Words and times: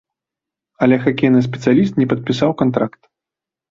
Але 0.85 0.95
хакейны 1.05 1.43
спецыяліст 1.51 1.93
не 2.03 2.11
падпісаў 2.17 2.61
кантракт. 2.67 3.01